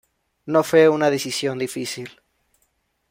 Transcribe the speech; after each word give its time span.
No 0.47 0.63
fue 0.63 0.89
una 0.89 1.11
decisión 1.11 1.59
difícil. 1.59 2.09